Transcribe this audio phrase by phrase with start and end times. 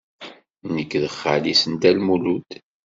[0.75, 2.49] Nekk d xali-s n Dda Lmulud.